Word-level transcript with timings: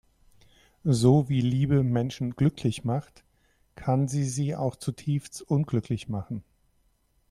So 0.83 1.29
wie 1.29 1.41
Liebe 1.41 1.83
Menschen 1.83 2.31
glücklich 2.35 2.83
macht, 2.83 3.23
kann 3.75 4.07
sie 4.07 4.23
sie 4.23 4.55
auch 4.55 4.75
zutiefst 4.75 5.43
unglücklich 5.43 6.09
machen. 6.09 6.43